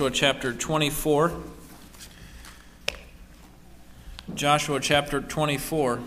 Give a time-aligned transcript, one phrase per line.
[0.00, 1.32] Joshua chapter 24.
[4.34, 6.00] Joshua chapter 24.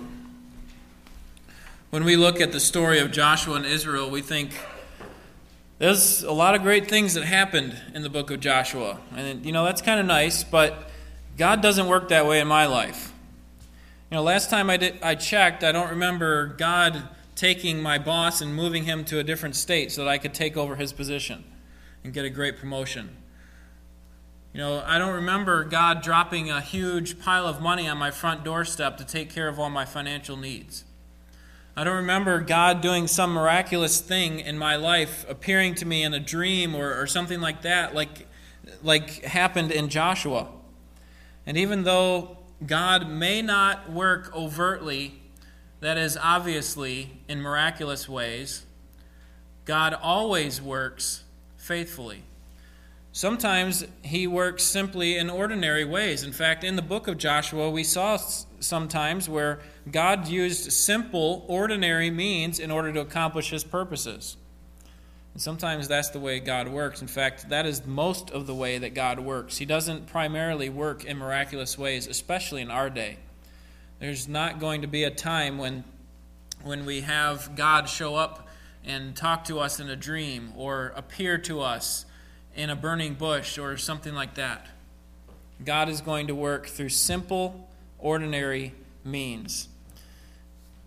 [1.91, 4.57] When we look at the story of Joshua and Israel, we think
[5.77, 8.99] there's a lot of great things that happened in the book of Joshua.
[9.15, 10.89] And, you know, that's kind of nice, but
[11.37, 13.13] God doesn't work that way in my life.
[14.09, 18.41] You know, last time I, did, I checked, I don't remember God taking my boss
[18.41, 21.43] and moving him to a different state so that I could take over his position
[22.03, 23.17] and get a great promotion.
[24.53, 28.43] You know, I don't remember God dropping a huge pile of money on my front
[28.43, 30.85] doorstep to take care of all my financial needs.
[31.75, 36.13] I don't remember God doing some miraculous thing in my life, appearing to me in
[36.13, 38.27] a dream or, or something like that, like,
[38.83, 40.49] like happened in Joshua.
[41.47, 45.15] And even though God may not work overtly,
[45.79, 48.65] that is, obviously, in miraculous ways,
[49.65, 51.23] God always works
[51.57, 52.21] faithfully.
[53.15, 56.23] Sometimes he works simply in ordinary ways.
[56.23, 58.17] In fact, in the book of Joshua, we saw
[58.59, 59.59] sometimes where
[59.91, 64.35] God used simple, ordinary means in order to accomplish his purposes.
[65.33, 67.03] And sometimes that's the way God works.
[67.03, 69.57] In fact, that is most of the way that God works.
[69.57, 73.19] He doesn't primarily work in miraculous ways, especially in our day.
[73.99, 75.83] There's not going to be a time when,
[76.63, 78.47] when we have God show up
[78.83, 82.07] and talk to us in a dream or appear to us
[82.55, 84.67] in a burning bush or something like that.
[85.63, 87.67] God is going to work through simple,
[87.99, 88.73] ordinary
[89.03, 89.69] means.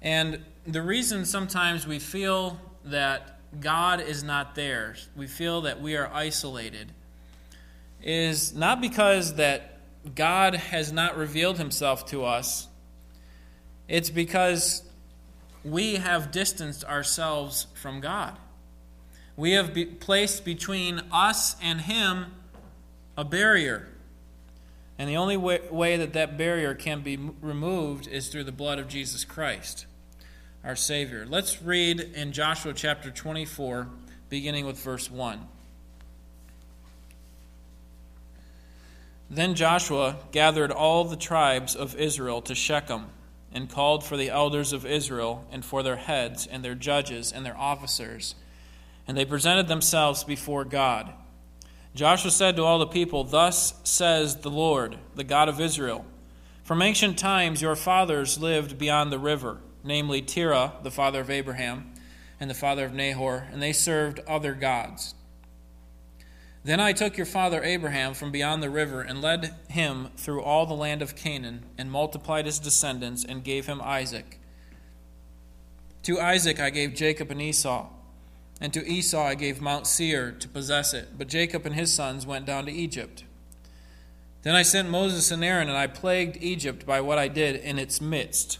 [0.02, 5.96] And the reason sometimes we feel that God is not there, we feel that we
[5.96, 6.92] are isolated,
[8.02, 9.78] is not because that
[10.14, 12.68] God has not revealed himself to us,
[13.88, 14.82] it's because
[15.64, 18.38] we have distanced ourselves from God.
[19.36, 22.26] We have be placed between us and Him
[23.16, 23.88] a barrier.
[24.98, 28.78] And the only way, way that that barrier can be removed is through the blood
[28.78, 29.86] of Jesus Christ
[30.66, 31.24] our Savior.
[31.28, 33.86] Let's read in Joshua chapter 24,
[34.28, 35.46] beginning with verse 1.
[39.30, 43.06] Then Joshua gathered all the tribes of Israel to Shechem
[43.52, 47.46] and called for the elders of Israel and for their heads and their judges and
[47.46, 48.34] their officers.
[49.06, 51.12] And they presented themselves before God.
[51.94, 56.04] Joshua said to all the people, Thus says the Lord, the God of Israel
[56.64, 61.92] From ancient times your fathers lived beyond the river namely Terah, the father of Abraham,
[62.40, 65.14] and the father of Nahor, and they served other gods.
[66.64, 70.66] Then I took your father Abraham from beyond the river and led him through all
[70.66, 74.40] the land of Canaan, and multiplied his descendants, and gave him Isaac.
[76.02, 77.88] To Isaac I gave Jacob and Esau,
[78.60, 82.26] and to Esau I gave Mount Seir to possess it, but Jacob and his sons
[82.26, 83.24] went down to Egypt.
[84.42, 87.78] Then I sent Moses and Aaron, and I plagued Egypt by what I did in
[87.78, 88.58] its midst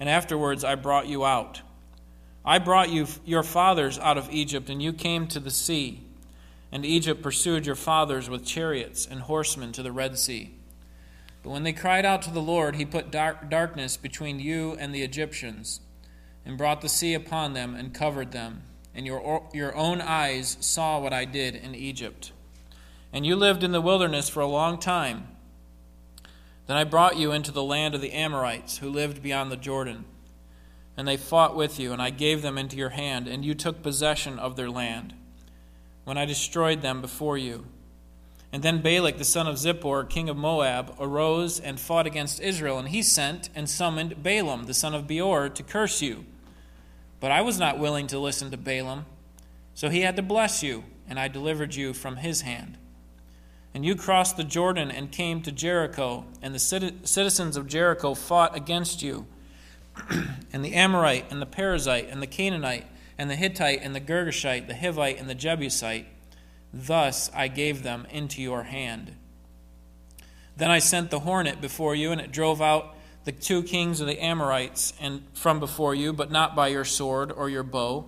[0.00, 1.62] and afterwards I brought you out.
[2.44, 6.02] I brought you your fathers out of Egypt, and you came to the sea.
[6.70, 10.52] And Egypt pursued your fathers with chariots and horsemen to the Red Sea.
[11.42, 14.94] But when they cried out to the Lord, he put dark, darkness between you and
[14.94, 15.80] the Egyptians,
[16.44, 18.62] and brought the sea upon them and covered them.
[18.94, 22.32] And your, your own eyes saw what I did in Egypt.
[23.12, 25.28] And you lived in the wilderness for a long time.
[26.66, 30.04] Then I brought you into the land of the Amorites, who lived beyond the Jordan.
[30.96, 33.82] And they fought with you, and I gave them into your hand, and you took
[33.82, 35.14] possession of their land,
[36.04, 37.66] when I destroyed them before you.
[38.52, 42.78] And then Balak, the son of Zippor, king of Moab, arose and fought against Israel,
[42.78, 46.24] and he sent and summoned Balaam, the son of Beor, to curse you.
[47.24, 49.06] But I was not willing to listen to Balaam,
[49.72, 52.76] so he had to bless you, and I delivered you from his hand.
[53.72, 58.54] And you crossed the Jordan and came to Jericho, and the citizens of Jericho fought
[58.54, 59.24] against you.
[60.52, 62.84] and the Amorite, and the Perizzite, and the Canaanite,
[63.16, 66.04] and the Hittite, and the Girgashite, the Hivite, and the Jebusite.
[66.74, 69.16] Thus I gave them into your hand.
[70.58, 72.94] Then I sent the hornet before you, and it drove out
[73.24, 77.32] the two kings of the Amorites and from before you, but not by your sword
[77.32, 78.06] or your bow.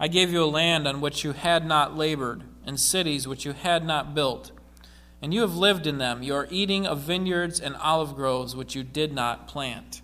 [0.00, 3.52] I gave you a land on which you had not labored, and cities which you
[3.52, 4.52] had not built
[5.22, 6.22] and you have lived in them.
[6.22, 10.02] You are eating of vineyards and olive groves which you did not plant.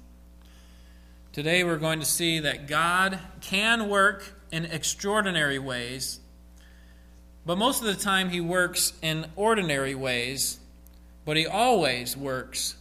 [1.32, 6.20] Today we're going to see that God can work in extraordinary ways,
[7.44, 10.60] but most of the time he works in ordinary ways,
[11.24, 12.76] but he always works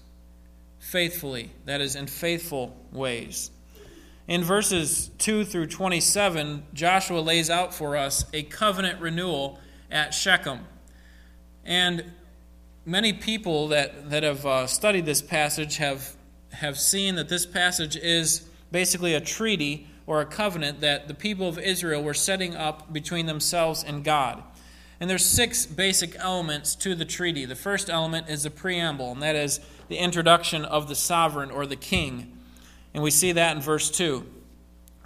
[0.87, 3.51] faithfully, that is, in faithful ways.
[4.25, 9.59] In verses 2 through 27, Joshua lays out for us a covenant renewal
[9.91, 10.59] at Shechem.
[11.65, 12.05] And
[12.85, 16.15] many people that, that have uh, studied this passage have,
[16.53, 21.49] have seen that this passage is basically a treaty or a covenant that the people
[21.49, 24.41] of Israel were setting up between themselves and God.
[25.01, 27.43] And there's six basic elements to the treaty.
[27.43, 31.65] The first element is the preamble, and that is the introduction of the sovereign or
[31.65, 32.37] the king.
[32.93, 34.25] And we see that in verse 2.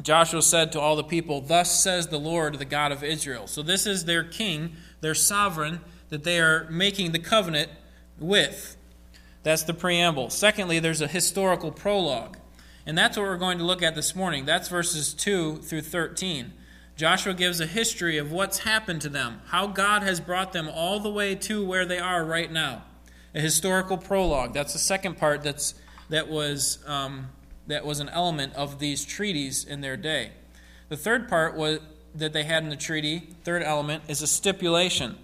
[0.02, 3.48] Joshua said to all the people, Thus says the Lord, the God of Israel.
[3.48, 7.70] So this is their king, their sovereign, that they are making the covenant
[8.20, 8.78] with.
[9.44, 10.30] That's the preamble.
[10.30, 12.38] Secondly, there's a historical prologue.
[12.86, 14.46] And that's what we're going to look at this morning.
[14.46, 16.54] That's verses 2 through 13.
[16.96, 21.00] Joshua gives a history of what's happened to them, how God has brought them all
[21.00, 22.84] the way to where they are right now.
[23.34, 24.54] A historical prologue.
[24.54, 25.76] That's the second part that's,
[26.10, 27.30] that, was, um,
[27.68, 30.32] that was an element of these treaties in their day.
[30.90, 31.80] The third part was,
[32.16, 35.18] that they had in the treaty, third element, is a stipulation.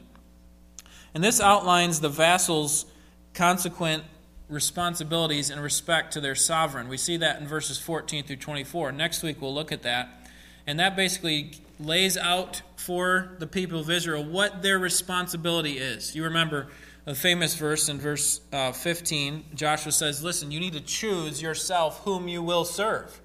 [1.14, 2.86] And this outlines the vassals'
[3.34, 4.04] consequent
[4.50, 6.88] responsibilities in respect to their sovereign.
[6.88, 8.94] We see that in verses 14 through 24.
[8.94, 10.30] Next week we'll look at that.
[10.66, 16.16] And that basically lays out for the people of Israel what their responsibility is.
[16.16, 16.68] You remember
[17.08, 19.46] a famous verse in verse uh, 15.
[19.56, 23.22] Joshua says, Listen, you need to choose yourself whom you will serve,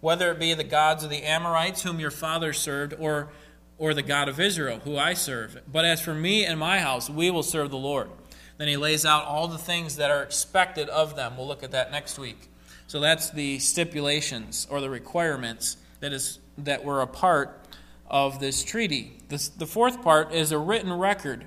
[0.00, 3.30] whether it be the gods of the Amorites, whom your father served, or,
[3.78, 5.62] or the God of Israel, who I serve.
[5.72, 8.10] But as for me and my house, we will serve the Lord.
[8.58, 11.38] Then he lays out all the things that are expected of them.
[11.38, 12.50] We'll look at that next week.
[12.86, 17.66] So that's the stipulations or the requirements that is that were a part
[18.06, 19.14] of this treaty.
[19.28, 21.46] The fourth part is a written record.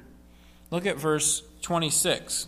[0.69, 2.48] Look at verse 26.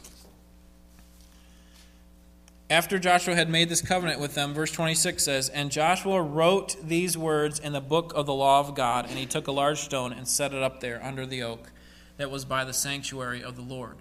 [2.70, 7.18] After Joshua had made this covenant with them, verse 26 says, And Joshua wrote these
[7.18, 10.14] words in the book of the law of God, and he took a large stone
[10.14, 11.72] and set it up there under the oak
[12.18, 13.96] that was by the sanctuary of the Lord.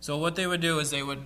[0.00, 1.24] So what they would do is they would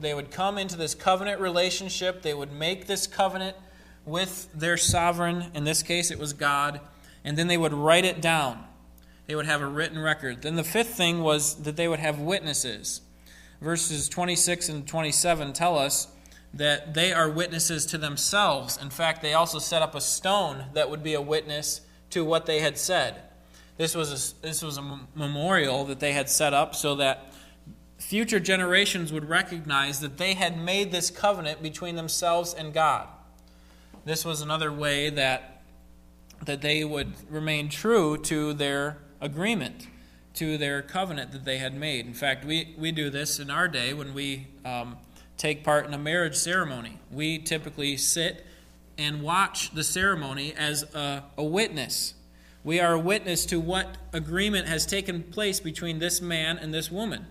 [0.00, 3.56] they would come into this covenant relationship, they would make this covenant
[4.04, 6.80] with their sovereign, in this case it was God,
[7.24, 8.64] and then they would write it down.
[9.28, 10.40] They would have a written record.
[10.40, 13.02] Then the fifth thing was that they would have witnesses.
[13.60, 16.08] Verses 26 and 27 tell us
[16.54, 18.78] that they are witnesses to themselves.
[18.80, 22.46] In fact, they also set up a stone that would be a witness to what
[22.46, 23.20] they had said.
[23.76, 27.34] This was a, this was a memorial that they had set up so that
[27.98, 33.06] future generations would recognize that they had made this covenant between themselves and God.
[34.06, 35.60] This was another way that,
[36.46, 39.86] that they would remain true to their agreement,
[40.38, 42.06] to their covenant that they had made.
[42.06, 44.96] In fact, we, we do this in our day when we um,
[45.36, 47.00] take part in a marriage ceremony.
[47.10, 48.46] We typically sit
[48.96, 52.14] and watch the ceremony as a, a witness.
[52.62, 56.88] We are a witness to what agreement has taken place between this man and this
[56.88, 57.26] woman.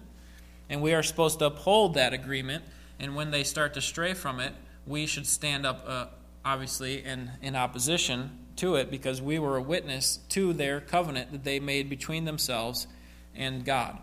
[0.69, 2.65] And we are supposed to uphold that agreement.
[2.99, 4.53] And when they start to stray from it,
[4.85, 6.07] we should stand up, uh,
[6.43, 11.43] obviously, in, in opposition to it because we were a witness to their covenant that
[11.43, 12.87] they made between themselves
[13.35, 13.97] and God.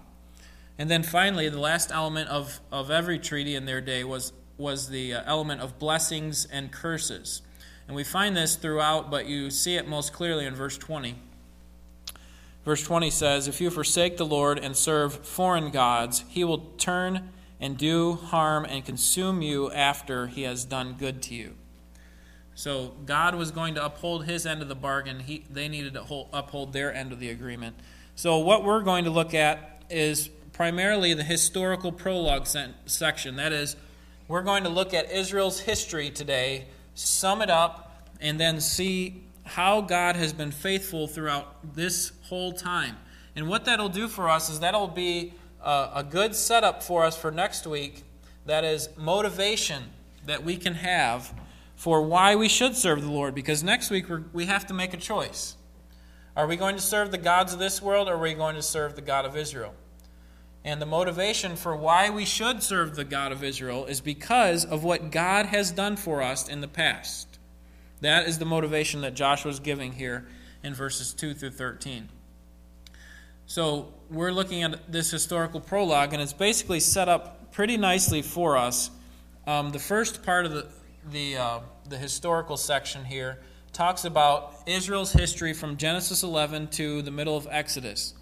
[0.78, 4.88] And then finally, the last element of, of every treaty in their day was, was
[4.88, 7.42] the uh, element of blessings and curses.
[7.86, 11.16] And we find this throughout, but you see it most clearly in verse 20.
[12.64, 17.30] Verse 20 says, If you forsake the Lord and serve foreign gods, he will turn
[17.60, 21.54] and do harm and consume you after he has done good to you.
[22.54, 25.20] So God was going to uphold his end of the bargain.
[25.20, 27.76] He, they needed to hold, uphold their end of the agreement.
[28.14, 32.46] So what we're going to look at is primarily the historical prologue
[32.86, 33.36] section.
[33.36, 33.76] That is,
[34.28, 39.80] we're going to look at Israel's history today, sum it up, and then see how
[39.80, 42.96] God has been faithful throughout this whole time.
[43.36, 47.16] And what that'll do for us is that'll be a, a good setup for us
[47.16, 48.04] for next week.
[48.46, 49.82] That is motivation
[50.26, 51.34] that we can have
[51.84, 53.34] for why we should serve the Lord.
[53.34, 55.54] Because next week we have to make a choice.
[56.34, 58.62] Are we going to serve the gods of this world or are we going to
[58.62, 59.74] serve the God of Israel?
[60.64, 64.82] And the motivation for why we should serve the God of Israel is because of
[64.82, 67.38] what God has done for us in the past.
[68.00, 70.26] That is the motivation that Joshua is giving here
[70.62, 72.08] in verses 2 through 13.
[73.44, 78.56] So we're looking at this historical prologue, and it's basically set up pretty nicely for
[78.56, 78.90] us.
[79.46, 80.66] Um, the first part of the
[81.10, 83.38] the uh, the historical section here
[83.72, 88.14] talks about Israel's history from Genesis 11 to the middle of Exodus,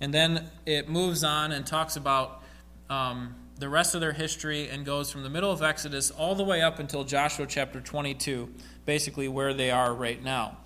[0.00, 2.42] and then it moves on and talks about
[2.88, 6.44] um, the rest of their history and goes from the middle of Exodus all the
[6.44, 8.48] way up until Joshua chapter 22
[8.84, 10.56] basically where they are right now.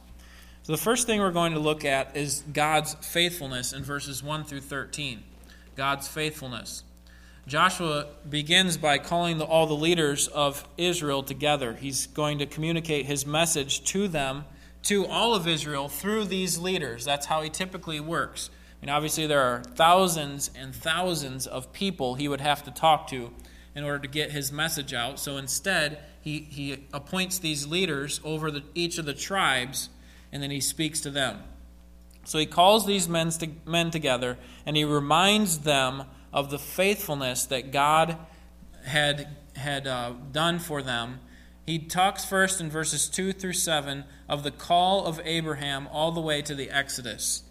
[0.62, 4.44] So, the first thing we're going to look at is God's faithfulness in verses 1
[4.44, 5.22] through 13.
[5.76, 6.82] God's faithfulness.
[7.46, 11.74] Joshua begins by calling the, all the leaders of Israel together.
[11.74, 14.44] He's going to communicate his message to them,
[14.82, 17.04] to all of Israel, through these leaders.
[17.04, 18.50] That's how he typically works.
[18.50, 23.06] I mean, obviously, there are thousands and thousands of people he would have to talk
[23.08, 23.30] to
[23.76, 25.20] in order to get his message out.
[25.20, 29.88] So instead, he, he appoints these leaders over the, each of the tribes,
[30.32, 31.44] and then he speaks to them.
[32.24, 34.36] So he calls these men, to, men together,
[34.66, 38.18] and he reminds them of the faithfulness that God
[38.84, 39.26] had,
[39.56, 41.20] had uh, done for them.
[41.64, 46.20] He talks first in verses 2 through 7 of the call of Abraham all the
[46.20, 47.42] way to the Exodus.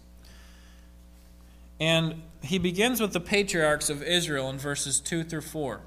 [1.80, 5.80] And he begins with the patriarchs of Israel in verses 2 through 4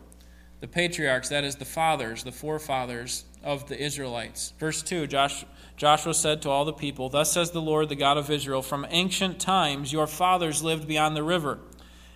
[0.60, 4.54] the patriarchs, that is, the fathers, the forefathers of the Israelites.
[4.60, 5.46] Verse 2 Josh,
[5.78, 8.86] Joshua said to all the people, Thus says the Lord, the God of Israel, From
[8.90, 11.60] ancient times your fathers lived beyond the river,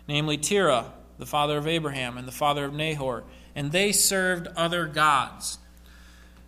[0.08, 3.24] namely Terah, the father of Abraham, and the father of Nahor,
[3.56, 5.60] and they served other gods.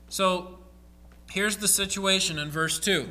[0.10, 0.60] So
[1.32, 3.10] here's the situation in verse 2.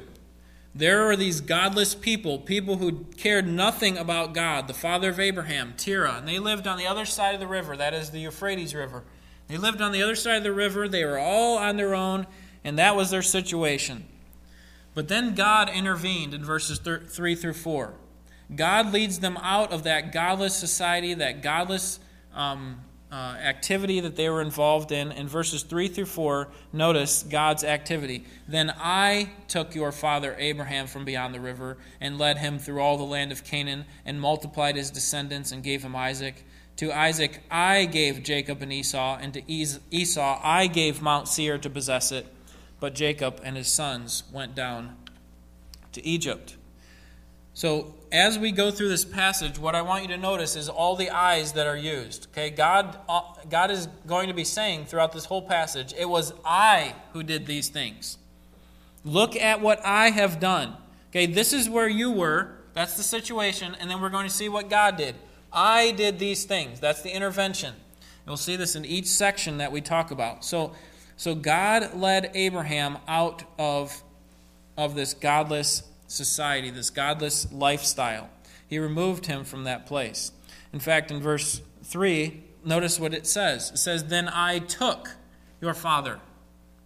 [0.74, 5.74] There are these godless people, people who cared nothing about God, the father of Abraham,
[5.76, 8.74] Terah, and they lived on the other side of the river, that is the Euphrates
[8.74, 9.04] River.
[9.46, 12.26] They lived on the other side of the river, they were all on their own,
[12.64, 14.08] and that was their situation.
[14.94, 17.94] But then God intervened in verses 3 through 4.
[18.54, 22.00] God leads them out of that godless society, that godless
[22.34, 22.80] um,
[23.14, 25.12] uh, activity that they were involved in.
[25.12, 28.24] In verses 3 through 4, notice God's activity.
[28.48, 32.98] Then I took your father Abraham from beyond the river and led him through all
[32.98, 36.44] the land of Canaan and multiplied his descendants and gave him Isaac.
[36.78, 41.70] To Isaac I gave Jacob and Esau, and to Esau I gave Mount Seir to
[41.70, 42.26] possess it.
[42.80, 44.96] But Jacob and his sons went down
[45.92, 46.56] to Egypt.
[47.52, 50.94] So, as we go through this passage, what I want you to notice is all
[50.94, 52.28] the I's that are used.
[52.30, 56.32] Okay, God, uh, God is going to be saying throughout this whole passage, It was
[56.44, 58.18] I who did these things.
[59.04, 60.76] Look at what I have done.
[61.10, 62.52] Okay, this is where you were.
[62.72, 63.76] That's the situation.
[63.80, 65.16] And then we're going to see what God did.
[65.52, 66.78] I did these things.
[66.78, 67.74] That's the intervention.
[68.26, 70.44] You'll see this in each section that we talk about.
[70.44, 70.72] So,
[71.16, 74.04] so God led Abraham out of,
[74.78, 78.28] of this godless society, this godless lifestyle.
[78.66, 80.32] He removed him from that place.
[80.72, 83.70] In fact, in verse 3, notice what it says.
[83.70, 85.10] It says, Then I took
[85.60, 86.20] your father.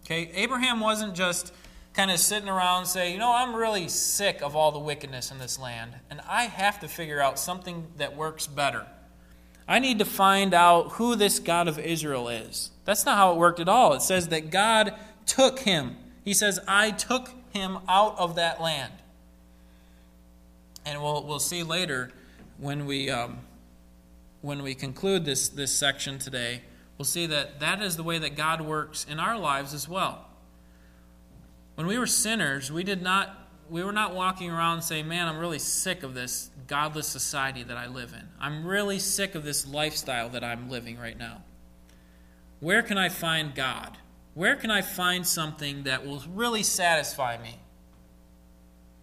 [0.05, 1.53] Okay, Abraham wasn't just
[1.93, 5.39] kind of sitting around saying, You know, I'm really sick of all the wickedness in
[5.39, 8.85] this land, and I have to figure out something that works better.
[9.67, 12.71] I need to find out who this God of Israel is.
[12.85, 13.93] That's not how it worked at all.
[13.93, 14.95] It says that God
[15.27, 15.95] took him.
[16.25, 18.93] He says, I took him out of that land.
[20.89, 22.11] And we'll, we'll see later
[22.57, 23.39] when we, um,
[24.41, 26.61] when we conclude this, this section today,
[26.97, 30.25] we'll see that that is the way that God works in our lives as well.
[31.75, 33.35] When we were sinners, we did not
[33.69, 37.77] we were not walking around saying, "Man, I'm really sick of this godless society that
[37.77, 38.27] I live in.
[38.39, 41.43] I'm really sick of this lifestyle that I'm living right now."
[42.61, 43.99] Where can I find God?
[44.33, 47.59] Where can I find something that will really satisfy me?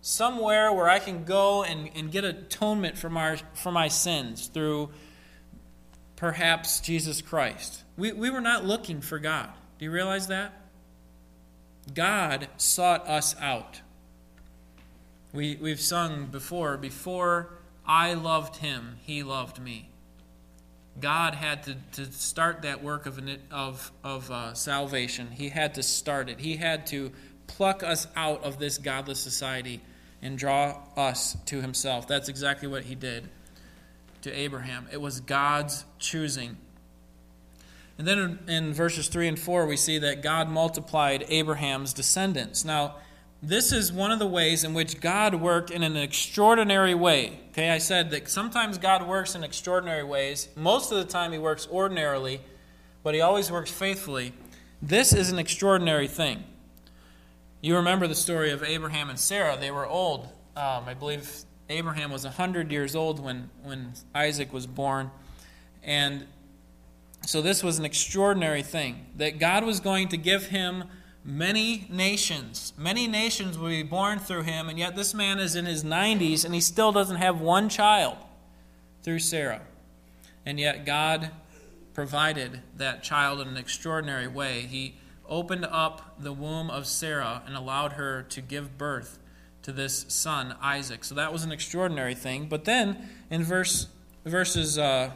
[0.07, 4.91] Somewhere where I can go and, and get atonement from our, for my sins through
[6.15, 7.83] perhaps Jesus Christ.
[7.97, 9.51] We, we were not looking for God.
[9.81, 10.53] Do you realize that?
[11.93, 13.81] God sought us out.
[15.33, 19.89] We, we've sung before, before I loved him, he loved me.
[21.01, 23.21] God had to, to start that work of,
[23.51, 25.33] of, of uh, salvation.
[25.33, 26.39] He had to start it.
[26.39, 27.11] He had to
[27.49, 29.81] pluck us out of this godless society
[30.27, 32.09] and draw us to himself.
[32.09, 33.29] That's exactly what he did
[34.23, 34.89] to Abraham.
[34.93, 36.57] It was God's choosing.
[37.97, 42.65] And then in verses 3 and 4, we see that God multiplied Abraham's descendants.
[42.65, 42.97] Now,
[43.41, 47.39] this is one of the ways in which God worked in an extraordinary way.
[47.51, 50.49] Okay, I said that sometimes God works in extraordinary ways.
[50.57, 52.41] Most of the time, He works ordinarily,
[53.05, 54.33] but He always works faithfully.
[54.83, 56.45] This is an extraordinary thing.
[57.63, 59.57] You remember the story of Abraham and Sarah.
[59.59, 60.27] They were old.
[60.57, 65.11] Um, I believe Abraham was 100 years old when, when Isaac was born.
[65.83, 66.27] And
[67.27, 70.85] so this was an extraordinary thing that God was going to give him
[71.25, 72.73] many nations.
[72.79, 76.45] Many nations will be born through him, and yet this man is in his 90s
[76.45, 78.17] and he still doesn't have one child
[79.03, 79.63] through Sarah.
[80.45, 81.31] And yet God
[81.95, 84.61] provided that child in an extraordinary way.
[84.61, 84.95] He
[85.29, 89.19] opened up the womb of Sarah and allowed her to give birth
[89.63, 91.05] to this son, Isaac.
[91.05, 92.47] So that was an extraordinary thing.
[92.49, 93.89] But then in verse
[94.25, 95.11] verses, uh,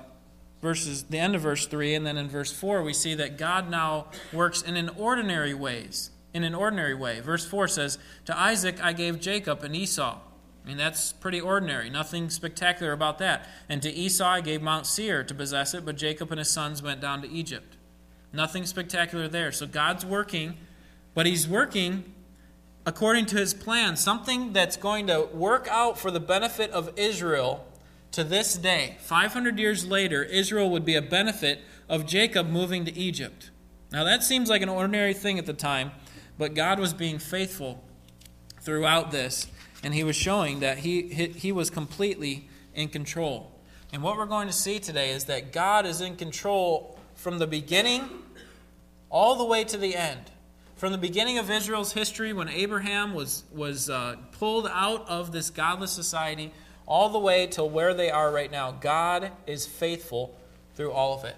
[0.62, 3.71] verses, the end of verse 3, and then in verse 4, we see that God
[3.71, 6.11] now works in an ordinary ways.
[6.33, 7.21] In an ordinary way.
[7.21, 10.19] Verse 4 says, To Isaac I gave Jacob and Esau.
[10.64, 11.90] I mean, that's pretty ordinary.
[11.90, 13.49] Nothing spectacular about that.
[13.69, 16.83] And to Esau I gave Mount Seir to possess it, but Jacob and his sons
[16.83, 17.76] went down to Egypt.
[18.32, 19.52] Nothing spectacular there.
[19.52, 20.56] So God's working,
[21.14, 22.04] but he's working
[22.87, 27.66] according to his plan, something that's going to work out for the benefit of Israel
[28.12, 28.96] to this day.
[29.00, 33.50] 500 years later, Israel would be a benefit of Jacob moving to Egypt.
[33.92, 35.90] Now, that seems like an ordinary thing at the time,
[36.38, 37.82] but God was being faithful
[38.60, 39.46] throughout this,
[39.82, 43.52] and he was showing that he, he was completely in control.
[43.92, 47.46] And what we're going to see today is that God is in control from the
[47.46, 48.08] beginning
[49.10, 50.30] all the way to the end.
[50.76, 55.50] From the beginning of Israel's history, when Abraham was, was uh, pulled out of this
[55.50, 56.50] godless society,
[56.86, 60.34] all the way to where they are right now, God is faithful
[60.74, 61.36] through all of it.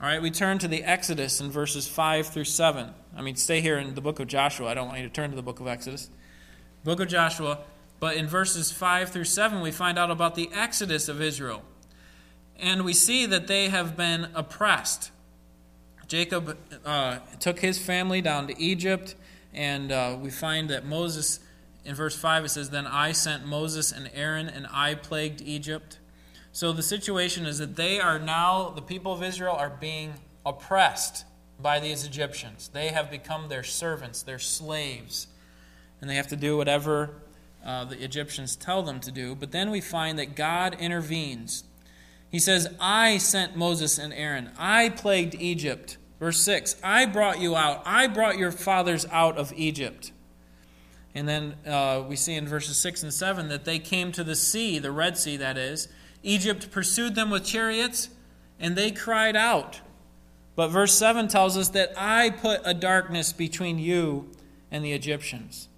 [0.00, 2.94] All right, we turn to the Exodus in verses 5 through 7.
[3.16, 4.68] I mean, stay here in the book of Joshua.
[4.68, 6.10] I don't want you to turn to the book of Exodus.
[6.84, 7.58] Book of Joshua.
[7.98, 11.62] But in verses 5 through 7, we find out about the Exodus of Israel.
[12.58, 15.10] And we see that they have been oppressed.
[16.06, 19.14] Jacob uh, took his family down to Egypt,
[19.54, 21.40] and uh, we find that Moses,
[21.84, 25.98] in verse 5, it says, Then I sent Moses and Aaron, and I plagued Egypt.
[26.52, 31.24] So the situation is that they are now, the people of Israel are being oppressed
[31.58, 32.68] by these Egyptians.
[32.68, 35.28] They have become their servants, their slaves,
[36.00, 37.10] and they have to do whatever
[37.64, 39.34] uh, the Egyptians tell them to do.
[39.34, 41.64] But then we find that God intervenes.
[42.32, 45.98] He says, I sent Moses and Aaron, I plagued Egypt.
[46.18, 50.12] Verse 6 I brought you out, I brought your fathers out of Egypt.
[51.14, 54.34] And then uh, we see in verses 6 and 7 that they came to the
[54.34, 55.88] sea, the Red Sea, that is.
[56.22, 58.08] Egypt pursued them with chariots,
[58.58, 59.82] and they cried out.
[60.56, 64.30] But verse 7 tells us that I put a darkness between you
[64.70, 65.68] and the Egyptians.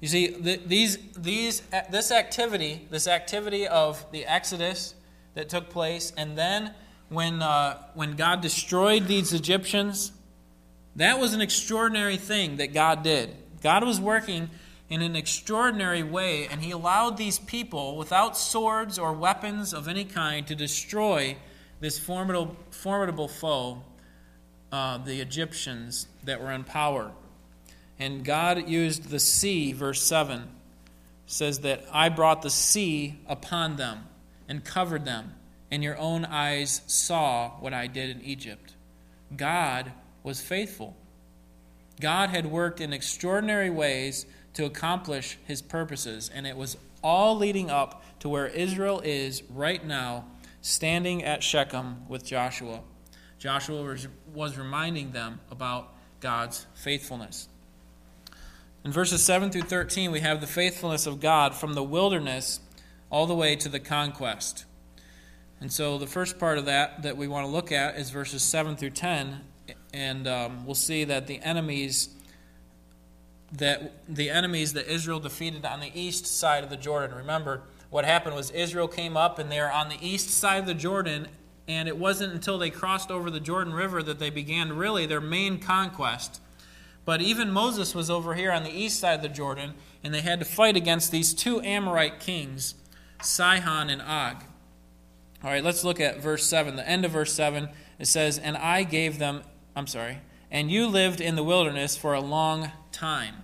[0.00, 4.94] You see, the, these, these, this activity, this activity of the Exodus
[5.34, 6.74] that took place, and then
[7.08, 10.12] when, uh, when God destroyed these Egyptians,
[10.96, 13.34] that was an extraordinary thing that God did.
[13.62, 14.50] God was working
[14.88, 20.04] in an extraordinary way, and He allowed these people, without swords or weapons of any
[20.04, 21.36] kind, to destroy
[21.80, 23.82] this formidable, formidable foe,
[24.70, 27.12] uh, the Egyptians that were in power.
[27.98, 30.48] And God used the sea, verse 7
[31.26, 34.06] says that I brought the sea upon them
[34.52, 35.32] and covered them
[35.70, 38.74] and your own eyes saw what I did in Egypt.
[39.34, 40.94] God was faithful.
[41.98, 47.70] God had worked in extraordinary ways to accomplish his purposes, and it was all leading
[47.70, 50.26] up to where Israel is right now,
[50.60, 52.80] standing at Shechem with Joshua.
[53.38, 53.96] Joshua
[54.34, 57.48] was reminding them about God's faithfulness.
[58.84, 62.60] In verses 7 through 13, we have the faithfulness of God from the wilderness
[63.12, 64.64] all the way to the conquest.
[65.60, 68.42] And so the first part of that that we want to look at is verses
[68.42, 69.40] 7 through 10.
[69.94, 72.08] And um, we'll see that the enemies
[73.52, 77.14] that the enemies that Israel defeated on the east side of the Jordan.
[77.14, 80.66] Remember, what happened was Israel came up and they were on the east side of
[80.66, 81.28] the Jordan,
[81.68, 85.20] and it wasn't until they crossed over the Jordan River that they began really their
[85.20, 86.40] main conquest.
[87.04, 90.22] But even Moses was over here on the east side of the Jordan, and they
[90.22, 92.74] had to fight against these two Amorite kings,
[93.24, 94.44] Sihon and Og.
[95.44, 96.76] All right, let's look at verse 7.
[96.76, 99.42] The end of verse 7, it says, And I gave them,
[99.74, 100.18] I'm sorry,
[100.50, 103.36] and you lived in the wilderness for a long time.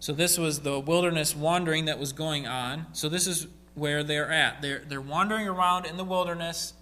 [0.00, 2.86] So this was the wilderness wandering that was going on.
[2.92, 4.62] So this is where they're at.
[4.62, 6.74] They're, they're wandering around in the wilderness.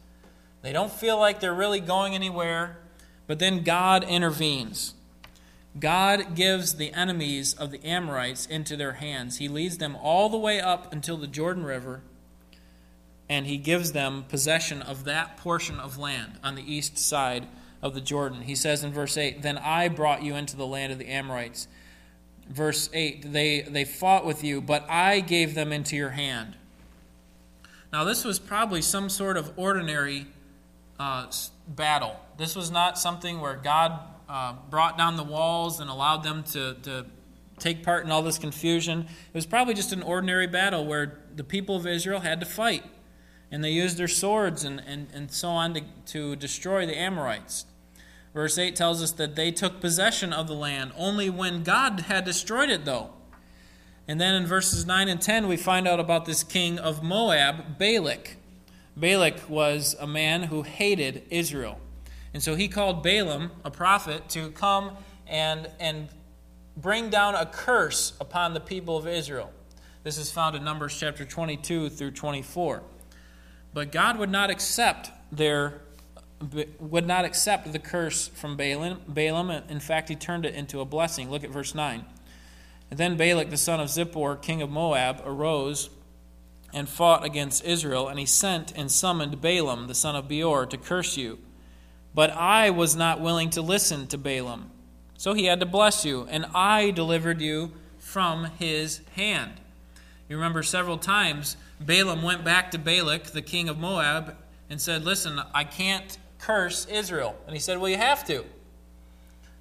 [0.62, 2.78] They don't feel like they're really going anywhere.
[3.26, 4.94] But then God intervenes.
[5.78, 9.38] God gives the enemies of the Amorites into their hands.
[9.38, 12.02] He leads them all the way up until the Jordan River
[13.32, 17.46] and he gives them possession of that portion of land on the east side
[17.80, 18.42] of the Jordan.
[18.42, 21.66] He says in verse 8, Then I brought you into the land of the Amorites.
[22.46, 26.56] Verse 8, They, they fought with you, but I gave them into your hand.
[27.90, 30.26] Now, this was probably some sort of ordinary
[31.00, 31.32] uh,
[31.66, 32.20] battle.
[32.36, 36.74] This was not something where God uh, brought down the walls and allowed them to,
[36.82, 37.06] to
[37.58, 39.06] take part in all this confusion.
[39.08, 42.84] It was probably just an ordinary battle where the people of Israel had to fight
[43.52, 47.66] and they used their swords and, and, and so on to, to destroy the Amorites.
[48.32, 52.24] Verse 8 tells us that they took possession of the land only when God had
[52.24, 53.10] destroyed it, though.
[54.08, 57.78] And then in verses 9 and 10, we find out about this king of Moab,
[57.78, 58.36] Balak.
[58.96, 61.78] Balak was a man who hated Israel.
[62.32, 64.92] And so he called Balaam, a prophet, to come
[65.26, 66.08] and, and
[66.74, 69.52] bring down a curse upon the people of Israel.
[70.04, 72.82] This is found in Numbers chapter 22 through 24.
[73.74, 75.80] But God would not accept their
[76.80, 79.00] would not accept the curse from Balaam.
[79.06, 79.50] Balaam.
[79.68, 81.30] In fact, he turned it into a blessing.
[81.30, 82.04] Look at verse 9.
[82.90, 85.88] And then Balak, the son of Zippor, king of Moab, arose
[86.72, 90.76] and fought against Israel, and he sent and summoned Balaam, the son of Beor, to
[90.76, 91.38] curse you.
[92.14, 94.70] But I was not willing to listen to Balaam.
[95.16, 99.60] So he had to bless you, and I delivered you from his hand.
[100.28, 104.36] You remember several times Balaam went back to Balak, the king of Moab,
[104.70, 107.36] and said, Listen, I can't curse Israel.
[107.46, 108.44] And he said, Well, you have to.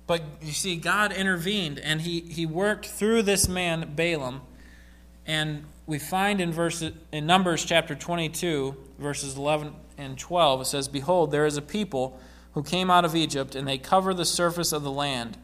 [0.07, 4.41] But you see, God intervened, and he, he worked through this man, Balaam.
[5.25, 10.87] And we find in, verse, in Numbers chapter 22, verses 11 and 12, it says,
[10.87, 12.19] Behold, there is a people
[12.53, 15.37] who came out of Egypt, and they cover the surface of the land.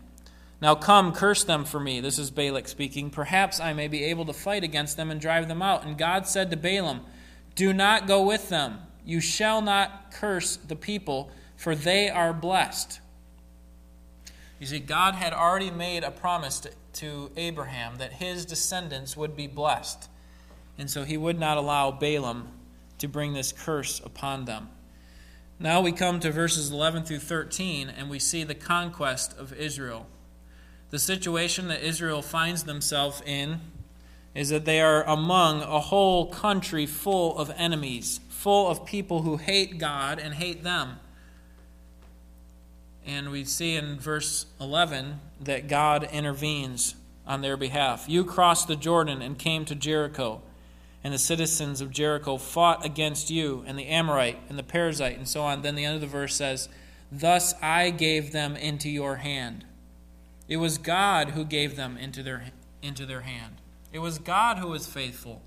[0.62, 2.00] Now come, curse them for me.
[2.02, 3.10] This is Balak speaking.
[3.10, 5.86] Perhaps I may be able to fight against them and drive them out.
[5.86, 7.02] And God said to Balaam,
[7.56, 8.80] Do not go with them.
[9.06, 13.00] You shall not curse the people, for they are blessed.
[14.60, 19.46] You see, God had already made a promise to, Abraham that his descendants would be
[19.46, 20.10] blessed.
[20.80, 22.48] And so he would not allow Balaam
[22.98, 24.70] to bring this curse upon them.
[25.60, 30.08] Now we come to verses 11 through 13, and we see the conquest of Israel.
[30.90, 33.60] The situation that Israel finds themselves in
[34.34, 39.38] is that they are among a whole country full of enemies, full of people who
[39.38, 41.00] hate God and hate them.
[43.06, 46.96] And we see in verse 11 that God intervenes
[47.26, 48.06] on their behalf.
[48.08, 50.42] You crossed the Jordan and came to Jericho
[51.04, 55.26] and the citizens of Jericho fought against you, and the Amorite, and the Perizzite, and
[55.26, 55.62] so on.
[55.62, 56.68] Then the end of the verse says,
[57.10, 59.64] Thus I gave them into your hand.
[60.48, 63.56] It was God who gave them into their, into their hand.
[63.92, 65.42] It was God who was faithful.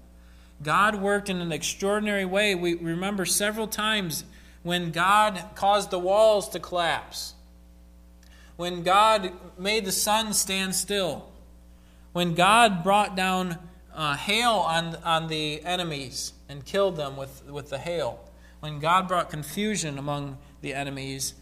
[0.63, 2.55] God worked in an extraordinary way.
[2.55, 4.25] We remember several times
[4.63, 7.35] when God caused the walls to collapse,
[8.57, 11.31] when God made the sun stand still,
[12.13, 13.57] when God brought down
[13.95, 18.21] uh, hail on, on the enemies and killed them with, with the hail.
[18.61, 21.35] When God brought confusion among the enemies.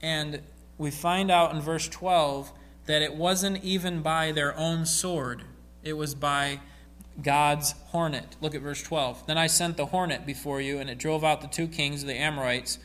[0.00, 0.40] And
[0.78, 2.52] we find out in verse 12
[2.86, 5.44] that it wasn't even by their own sword,
[5.82, 6.60] it was by
[7.20, 8.36] God's hornet.
[8.40, 9.26] Look at verse 12.
[9.26, 12.08] Then I sent the hornet before you, and it drove out the two kings of
[12.08, 12.78] the Amorites,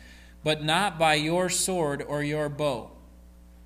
[0.43, 2.91] but not by your sword or your bow.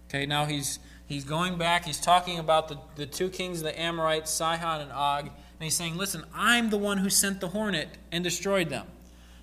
[0.07, 0.79] Okay, now he's
[1.11, 4.93] He's going back, he's talking about the, the two kings of the Amorites, Sihon and
[4.93, 8.87] Og, and he's saying, Listen, I'm the one who sent the hornet and destroyed them.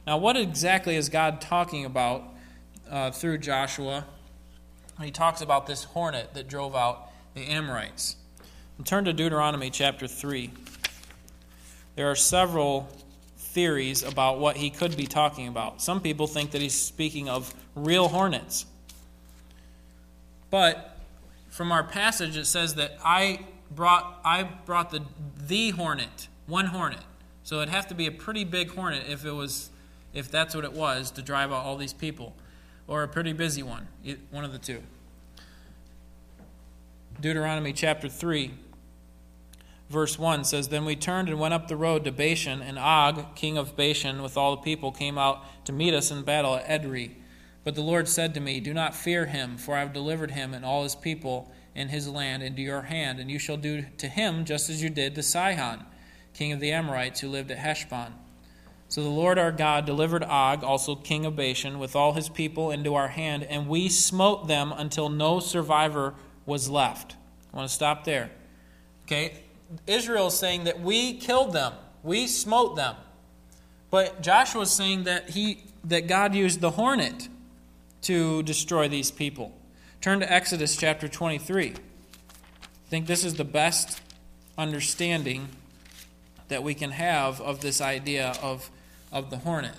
[0.07, 2.25] Now, what exactly is God talking about
[2.91, 4.07] uh, through Joshua?
[5.03, 8.17] He talks about this hornet that drove out the Amorites.
[8.77, 10.51] And turn to Deuteronomy chapter 3.
[11.95, 12.89] There are several
[13.37, 15.81] theories about what he could be talking about.
[15.81, 18.67] Some people think that he's speaking of real hornets.
[20.51, 20.97] But
[21.49, 25.03] from our passage, it says that I brought I brought the
[25.37, 27.01] the hornet, one hornet.
[27.43, 29.71] So it'd have to be a pretty big hornet if it was
[30.15, 32.35] if that's what it was to drive out all these people,
[32.89, 33.87] or a pretty busy one,
[34.31, 34.83] one of the two.
[37.21, 38.53] Deuteronomy chapter 3,
[39.91, 43.37] verse 1 says, Then we turned and went up the road to Bashan, and Og,
[43.37, 46.67] king of Bashan, with all the people, came out to meet us in battle at
[46.67, 47.11] Edrei.
[47.65, 50.55] But the Lord said to me, Do not fear him, for I have delivered him
[50.55, 54.09] and all his people and his land into your hand, and you shall do to
[54.09, 55.85] him just as you did to Sihon,
[56.33, 58.15] king of the Amorites, who lived at Heshbon.
[58.89, 62.71] So the Lord our God delivered Og, also king of Bashan, with all his people
[62.71, 66.15] into our hand, and we smote them until no survivor
[66.47, 67.15] was left.
[67.53, 68.31] I want to stop there.
[69.07, 69.35] Okay?
[69.87, 72.97] Israel is saying that we killed them, we smote them.
[73.91, 77.29] But Joshua is saying that he that God used the hornet
[78.03, 79.53] to destroy these people.
[80.01, 81.71] Turn to Exodus chapter 23.
[81.71, 81.75] I
[82.89, 84.01] think this is the best
[84.57, 85.49] understanding
[86.49, 88.71] that we can have of this idea of,
[89.13, 89.75] of the hornet.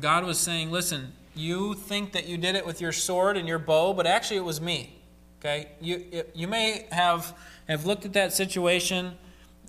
[0.00, 3.58] God was saying, listen, you think that you did it with your sword and your
[3.58, 5.00] bow, but actually it was me.
[5.40, 5.68] Okay?
[5.80, 7.36] You, you may have,
[7.68, 9.16] have looked at that situation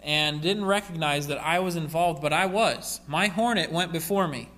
[0.03, 3.01] and didn't recognize that I was involved, but I was.
[3.07, 4.49] My hornet went before me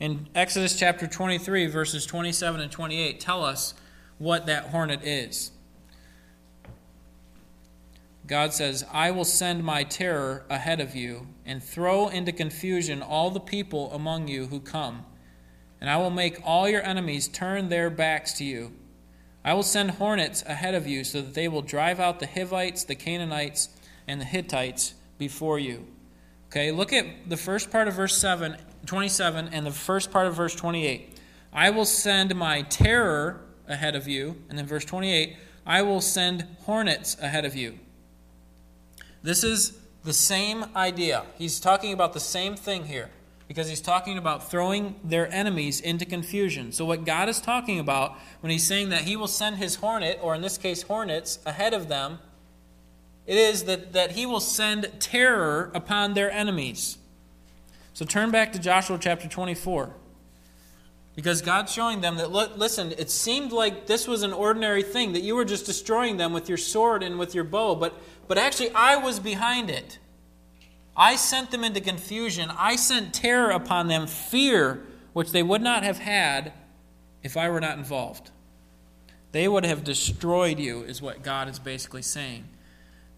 [0.00, 3.74] in Exodus chapter 23, verses 27 and 28, tell us
[4.18, 5.50] what that hornet is.
[8.26, 13.30] God says, I will send my terror ahead of you and throw into confusion all
[13.30, 15.04] the people among you who come.
[15.80, 18.72] And I will make all your enemies turn their backs to you.
[19.44, 22.84] I will send hornets ahead of you so that they will drive out the Hivites,
[22.84, 23.68] the Canaanites,
[24.08, 25.86] and the Hittites before you.
[26.46, 28.56] Okay, look at the first part of verse 7,
[28.86, 31.18] 27 and the first part of verse 28.
[31.52, 34.36] I will send my terror ahead of you.
[34.48, 37.78] And then verse 28, I will send hornets ahead of you.
[39.24, 41.24] This is the same idea.
[41.38, 43.08] He's talking about the same thing here
[43.48, 46.72] because he's talking about throwing their enemies into confusion.
[46.72, 50.18] So, what God is talking about when he's saying that he will send his hornet,
[50.20, 52.18] or in this case, hornets, ahead of them,
[53.26, 56.98] it is that, that he will send terror upon their enemies.
[57.94, 59.90] So, turn back to Joshua chapter 24.
[61.14, 65.12] Because God's showing them that, look, listen, it seemed like this was an ordinary thing,
[65.12, 67.94] that you were just destroying them with your sword and with your bow, but
[68.26, 69.98] but actually, I was behind it.
[70.96, 72.50] I sent them into confusion.
[72.56, 76.52] I sent terror upon them, fear, which they would not have had
[77.22, 78.30] if I were not involved.
[79.32, 82.44] They would have destroyed you, is what God is basically saying.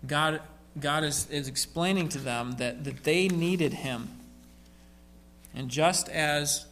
[0.06, 0.40] God,
[0.80, 4.08] God is, is explaining to them that, that they needed Him.
[5.54, 6.66] And just as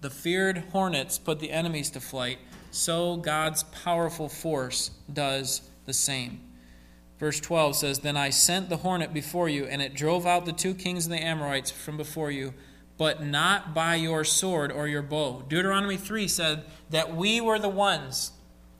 [0.00, 2.38] the feared hornets put the enemies to flight,
[2.70, 6.40] so God's powerful force does the same.
[7.18, 10.52] Verse 12 says, Then I sent the hornet before you, and it drove out the
[10.52, 12.54] two kings of the Amorites from before you,
[12.96, 15.42] but not by your sword or your bow.
[15.48, 18.32] Deuteronomy 3 said that we were the ones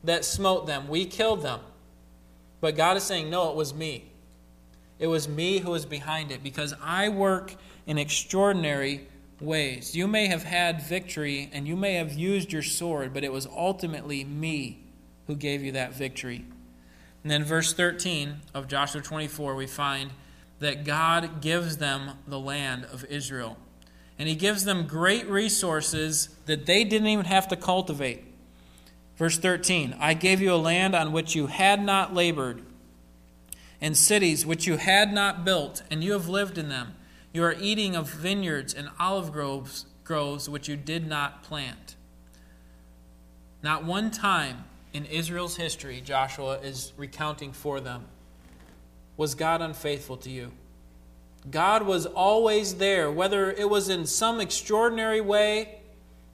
[0.03, 1.59] that smote them, we killed them.
[2.61, 4.05] But God is saying, No, it was me.
[4.99, 7.55] It was me who was behind it, because I work
[7.85, 9.07] in extraordinary
[9.41, 9.95] ways.
[9.95, 13.47] You may have had victory and you may have used your sword, but it was
[13.47, 14.83] ultimately me
[15.27, 16.45] who gave you that victory.
[17.23, 20.11] And then, verse 13 of Joshua 24, we find
[20.59, 23.57] that God gives them the land of Israel.
[24.17, 28.23] And He gives them great resources that they didn't even have to cultivate.
[29.17, 32.63] Verse 13 I gave you a land on which you had not labored,
[33.81, 36.95] and cities which you had not built, and you have lived in them.
[37.31, 41.95] You are eating of vineyards and olive groves, groves which you did not plant.
[43.61, 44.63] Not one time
[44.93, 48.05] in Israel's history, Joshua is recounting for them.
[49.17, 50.51] Was God unfaithful to you?
[51.51, 55.81] God was always there, whether it was in some extraordinary way,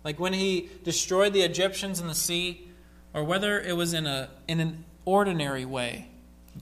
[0.04, 2.68] like when he destroyed the Egyptians in the sea,
[3.14, 6.08] or whether it was in, a, in an ordinary way.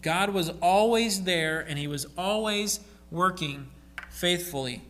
[0.02, 2.80] God was always there, and he was always
[3.12, 3.68] working
[4.14, 4.82] faithfully.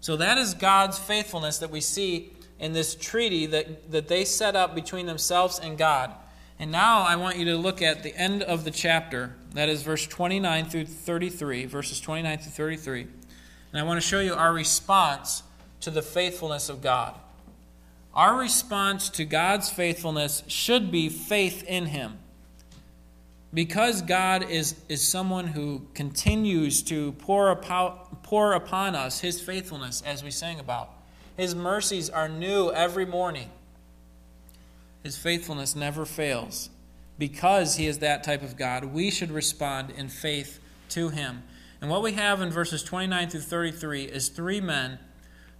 [0.00, 4.54] So that is God's faithfulness that we see in this treaty that, that they set
[4.54, 6.12] up between themselves and God.
[6.58, 9.34] And now I want you to look at the end of the chapter.
[9.54, 13.00] That is verse 29 through 33, verses 29 through 33.
[13.72, 15.42] And I want to show you our response
[15.80, 17.14] to the faithfulness of God.
[18.14, 22.18] Our response to God's faithfulness should be faith in Him.
[23.52, 30.02] Because God is, is someone who continues to pour, upon, pour upon us His faithfulness,
[30.06, 30.90] as we sang about.
[31.36, 33.50] His mercies are new every morning.
[35.02, 36.70] His faithfulness never fails.
[37.18, 40.58] Because he is that type of God, we should respond in faith
[40.90, 41.42] to him.
[41.80, 44.98] And what we have in verses 29 through 33 is three men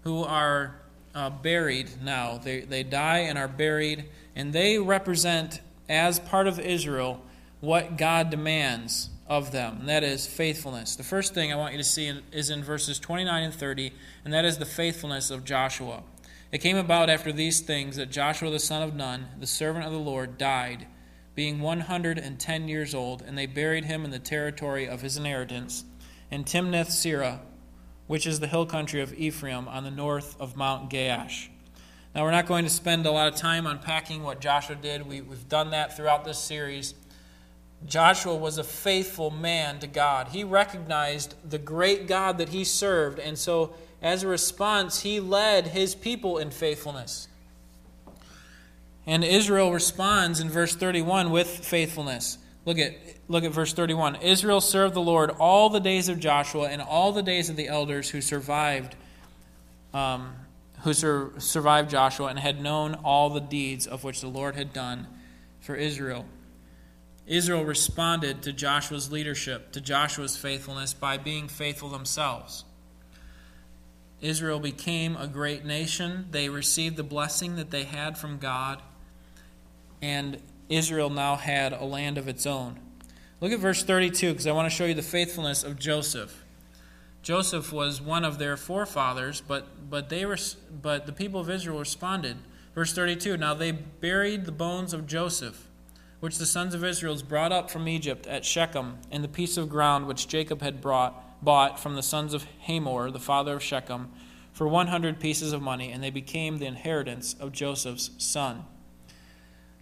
[0.02, 0.80] who are
[1.14, 2.38] uh, buried now.
[2.38, 7.22] They, they die and are buried, and they represent, as part of Israel,
[7.60, 10.96] what God demands of them, and that is faithfulness.
[10.96, 13.92] The first thing I want you to see is in verses 29 and 30,
[14.24, 16.02] and that is the faithfulness of Joshua.
[16.50, 19.92] It came about after these things that Joshua the son of Nun, the servant of
[19.92, 20.86] the Lord, died,
[21.36, 25.84] being 110 years old, and they buried him in the territory of his inheritance,
[26.30, 27.38] in Timnath Serah,
[28.08, 31.48] which is the hill country of Ephraim on the north of Mount Gaash.
[32.14, 35.06] Now, we're not going to spend a lot of time unpacking what Joshua did.
[35.06, 36.94] We, have done that throughout this series.
[37.86, 40.28] Joshua was a faithful man to God.
[40.28, 45.68] He recognized the great God that he served, and so as a response, he led
[45.68, 47.28] his people in faithfulness.
[49.06, 52.38] And Israel responds in verse 31 with faithfulness.
[52.64, 52.94] Look at,
[53.28, 54.16] look at verse 31.
[54.16, 57.68] Israel served the Lord all the days of Joshua and all the days of the
[57.68, 58.94] elders who survived,
[59.92, 60.34] um,
[60.82, 64.72] who sur- survived Joshua and had known all the deeds of which the Lord had
[64.72, 65.06] done
[65.60, 66.26] for Israel.
[67.30, 72.64] Israel responded to Joshua's leadership, to Joshua's faithfulness, by being faithful themselves.
[74.20, 76.26] Israel became a great nation.
[76.32, 78.82] They received the blessing that they had from God,
[80.02, 82.80] and Israel now had a land of its own.
[83.40, 86.44] Look at verse 32 because I want to show you the faithfulness of Joseph.
[87.22, 90.38] Joseph was one of their forefathers, but, but, they were,
[90.82, 92.38] but the people of Israel responded.
[92.74, 95.68] Verse 32 Now they buried the bones of Joseph,
[96.20, 99.68] which the sons of Israel brought up from Egypt at Shechem, in the piece of
[99.68, 104.10] ground which Jacob had brought, bought from the sons of Hamor, the father of Shechem,
[104.52, 108.64] for 100 pieces of money, and they became the inheritance of Joseph's son.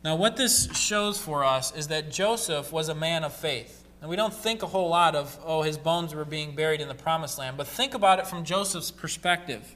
[0.05, 3.85] Now, what this shows for us is that Joseph was a man of faith.
[4.01, 6.87] And we don't think a whole lot of, oh, his bones were being buried in
[6.87, 9.74] the promised land, but think about it from Joseph's perspective.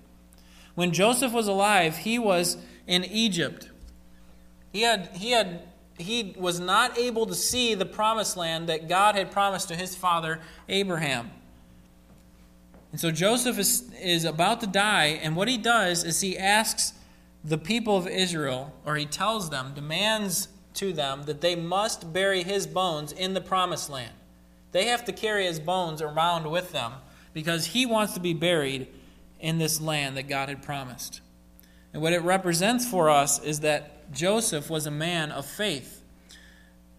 [0.77, 3.68] When Joseph was alive, he was in Egypt.
[4.72, 5.62] He had, he had
[5.98, 9.94] he was not able to see the promised land that God had promised to his
[9.94, 11.31] father Abraham.
[12.90, 16.92] And so Joseph is, is about to die, and what he does is he asks
[17.42, 22.42] the people of Israel, or he tells them, demands to them that they must bury
[22.42, 24.12] his bones in the promised land.
[24.72, 26.92] They have to carry his bones around with them
[27.33, 28.88] because he wants to be buried
[29.40, 31.21] in this land that God had promised.
[31.92, 36.02] And what it represents for us is that Joseph was a man of faith.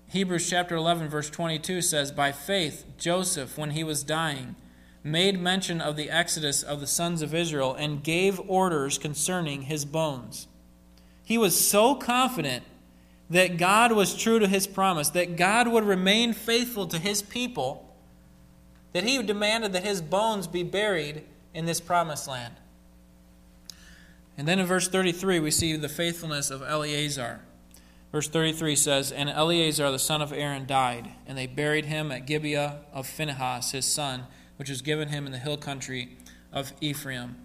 [0.10, 4.56] Hebrews chapter 11, verse 22 says, By faith, Joseph, when he was dying,
[5.03, 9.86] made mention of the exodus of the sons of Israel and gave orders concerning his
[9.86, 10.47] bones.
[11.23, 12.63] He was so confident
[13.29, 17.95] that God was true to his promise, that God would remain faithful to his people,
[18.91, 22.53] that he demanded that his bones be buried in this promised land.
[24.37, 27.41] And then in verse 33, we see the faithfulness of Eleazar.
[28.11, 32.25] Verse 33 says, And Eleazar the son of Aaron died, and they buried him at
[32.25, 34.25] Gibeah of Phinehas, his son
[34.57, 36.15] which was given him in the hill country
[36.51, 37.35] of Ephraim.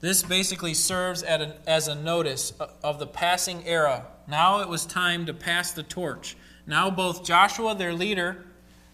[0.00, 4.06] This basically serves as a notice of the passing era.
[4.26, 6.36] Now it was time to pass the torch.
[6.66, 8.44] Now both Joshua, their leader,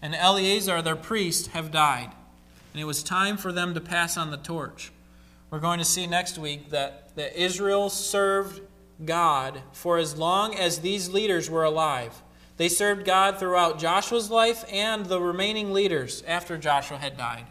[0.01, 2.11] and Eleazar, their priest, have died.
[2.73, 4.91] And it was time for them to pass on the torch.
[5.49, 8.61] We're going to see next week that, that Israel served
[9.05, 12.21] God for as long as these leaders were alive.
[12.57, 17.45] They served God throughout Joshua's life and the remaining leaders after Joshua had died.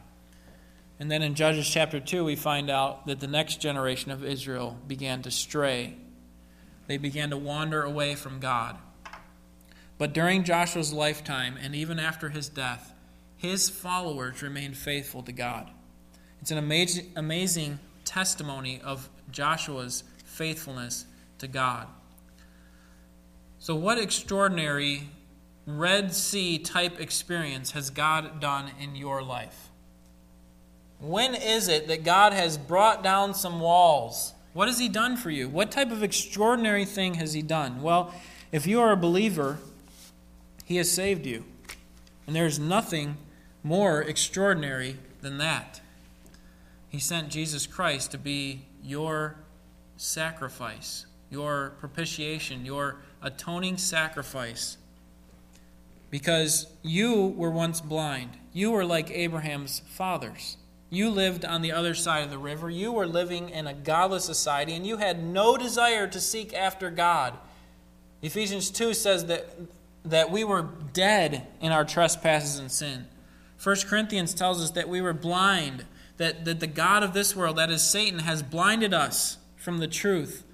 [0.98, 4.76] And then in Judges chapter 2, we find out that the next generation of Israel
[4.86, 5.96] began to stray.
[6.88, 8.76] They began to wander away from God.
[9.96, 12.92] But during Joshua's lifetime and even after his death,
[13.36, 15.70] his followers remained faithful to God.
[16.40, 21.04] It's an amazing, amazing testimony of Joshua's faithfulness
[21.38, 21.88] to God.
[23.58, 25.08] So, what extraordinary
[25.66, 29.68] Red Sea type experience has God done in your life?
[31.00, 34.32] When is it that God has brought down some walls?
[34.52, 35.48] What has He done for you?
[35.48, 37.82] What type of extraordinary thing has He done?
[37.82, 38.14] Well,
[38.52, 39.58] if you are a believer,
[40.64, 41.44] He has saved you.
[42.26, 43.16] And there's nothing
[43.62, 45.80] more extraordinary than that.
[46.88, 49.36] He sent Jesus Christ to be your
[49.96, 54.76] sacrifice, your propitiation, your atoning sacrifice.
[56.10, 58.30] Because you were once blind.
[58.52, 60.56] You were like Abraham's fathers.
[60.88, 62.70] You lived on the other side of the river.
[62.70, 66.90] You were living in a godless society, and you had no desire to seek after
[66.90, 67.34] God.
[68.22, 69.46] Ephesians 2 says that,
[70.04, 73.06] that we were dead in our trespasses and sin.
[73.62, 75.84] 1 Corinthians tells us that we were blind,
[76.16, 79.88] that, that the God of this world, that is Satan, has blinded us from the
[79.88, 80.44] truth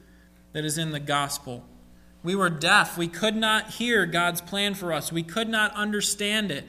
[0.53, 1.65] that is in the gospel.
[2.23, 2.97] We were deaf.
[2.97, 5.13] We could not hear God's plan for us.
[5.13, 6.65] We could not understand it.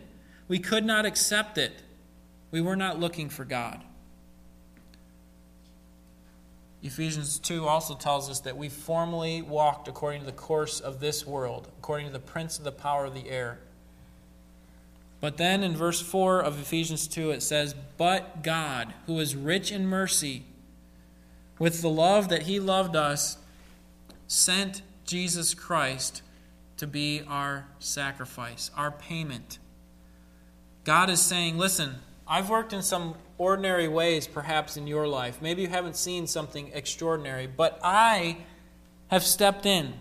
[0.48, 1.84] We could not accept it.
[2.52, 3.84] We were not looking for God.
[6.82, 11.26] Ephesians 2 also tells us that we formerly walked according to the course of this
[11.26, 13.60] world, according to the prince of the power of the air.
[15.24, 19.72] But then in verse 4 of Ephesians 2, it says, But God, who is rich
[19.72, 20.44] in mercy,
[21.58, 23.38] with the love that he loved us,
[24.28, 26.24] sent Jesus Christ
[26.76, 29.60] to be our sacrifice, our payment.
[30.84, 31.96] God is saying, listen,
[32.28, 35.42] I've worked in some ordinary ways perhaps in your life.
[35.42, 38.40] Maybe you haven't seen something extraordinary, but I
[39.08, 39.94] have stepped in.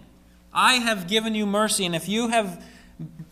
[0.52, 2.60] I have given you mercy, and if you have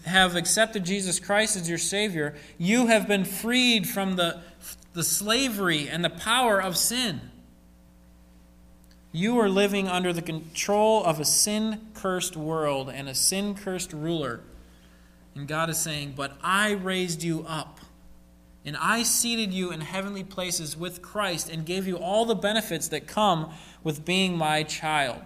[0.04, 4.40] have accepted Jesus Christ as your Savior, you have been freed from the,
[4.92, 7.20] the slavery and the power of sin.
[9.12, 13.92] You are living under the control of a sin cursed world and a sin cursed
[13.92, 14.40] ruler.
[15.34, 17.80] And God is saying, But I raised you up,
[18.64, 22.88] and I seated you in heavenly places with Christ, and gave you all the benefits
[22.88, 25.22] that come with being my child.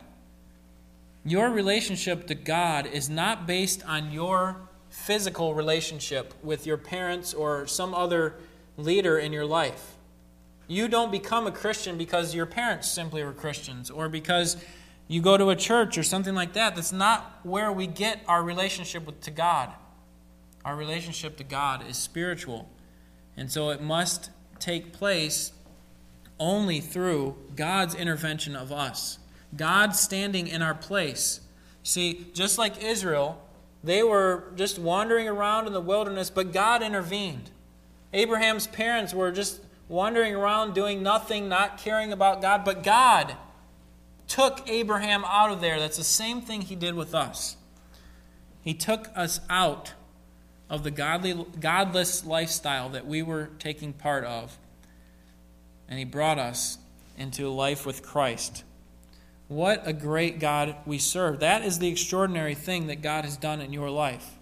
[1.24, 4.56] Your relationship to God is not based on your
[4.90, 8.34] physical relationship with your parents or some other
[8.76, 9.94] leader in your life.
[10.66, 14.56] You don't become a Christian because your parents simply were Christians or because
[15.08, 16.74] you go to a church or something like that.
[16.74, 19.72] That's not where we get our relationship with, to God.
[20.64, 22.68] Our relationship to God is spiritual.
[23.36, 25.52] And so it must take place
[26.38, 29.18] only through God's intervention of us.
[29.56, 31.40] God standing in our place.
[31.82, 33.40] See, just like Israel,
[33.82, 37.50] they were just wandering around in the wilderness, but God intervened.
[38.12, 43.36] Abraham's parents were just wandering around doing nothing, not caring about God, but God
[44.26, 45.78] took Abraham out of there.
[45.78, 47.56] That's the same thing he did with us.
[48.62, 49.92] He took us out
[50.70, 54.58] of the godly, godless lifestyle that we were taking part of,
[55.88, 56.78] and he brought us
[57.18, 58.64] into life with Christ.
[59.48, 61.40] What a great God we serve.
[61.40, 64.38] That is the extraordinary thing that God has done in your life.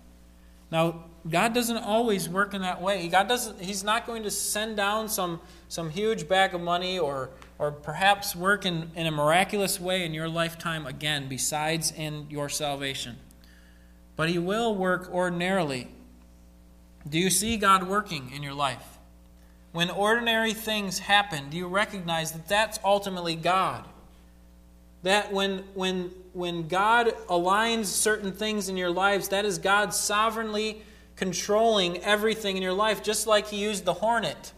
[0.70, 3.06] Now, God doesn't always work in that way.
[3.08, 7.30] God doesn't he's not going to send down some some huge bag of money or
[7.58, 12.48] or perhaps work in, in a miraculous way in your lifetime again besides in your
[12.48, 13.16] salvation.
[14.16, 15.88] But he will work ordinarily.
[17.08, 18.98] Do you see God working in your life?
[19.72, 23.86] When ordinary things happen, do you recognize that that's ultimately God?
[25.02, 30.82] That when, when, when God aligns certain things in your lives, that is God sovereignly
[31.16, 34.52] controlling everything in your life, just like He used the hornet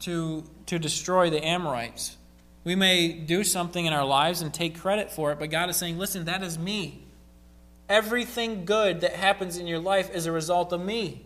[0.00, 2.16] to, to destroy the Amorites.
[2.64, 5.76] We may do something in our lives and take credit for it, but God is
[5.76, 7.02] saying, listen, that is me.
[7.88, 11.24] Everything good that happens in your life is a result of me.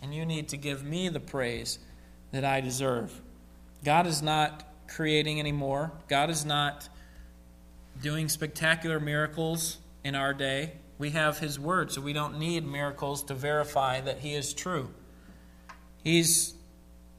[0.00, 1.78] And you need to give me the praise
[2.32, 3.20] that I deserve.
[3.84, 4.62] God is not
[4.94, 5.92] creating anymore.
[6.08, 6.88] God is not
[8.00, 10.72] doing spectacular miracles in our day.
[10.98, 14.90] We have His Word, so we don't need miracles to verify that He is true.
[16.02, 16.54] He's,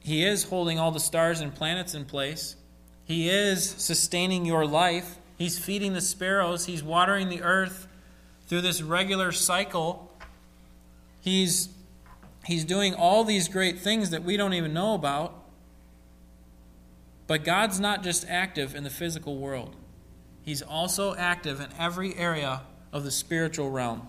[0.00, 2.56] he is holding all the stars and planets in place,
[3.04, 5.18] He is sustaining your life.
[5.38, 7.86] He's feeding the sparrows, He's watering the earth
[8.46, 10.10] through this regular cycle.
[11.20, 11.68] He's,
[12.46, 15.35] he's doing all these great things that we don't even know about.
[17.26, 19.74] But God's not just active in the physical world,
[20.42, 22.62] He's also active in every area
[22.92, 24.06] of the spiritual realm.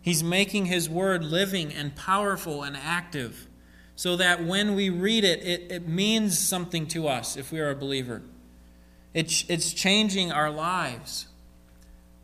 [0.00, 3.48] He's making His Word living and powerful and active
[3.96, 7.70] so that when we read it, it, it means something to us if we are
[7.70, 8.22] a believer.
[9.12, 11.26] It's, it's changing our lives.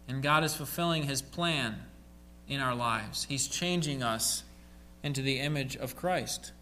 [0.09, 1.77] And God is fulfilling His plan
[2.49, 3.27] in our lives.
[3.29, 4.43] He's changing us
[5.03, 6.53] into the image of Christ.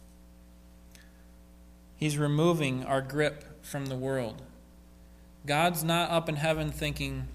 [1.97, 4.43] He's removing our grip from the world.
[5.45, 7.29] God's not up in heaven thinking,